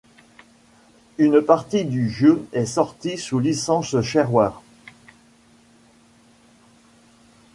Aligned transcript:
Une 1.19 1.43
partie 1.43 1.85
du 1.85 2.09
jeu 2.09 2.43
est 2.53 2.65
sortie 2.65 3.19
sous 3.19 3.37
licence 3.37 4.01
shareware. 4.01 4.59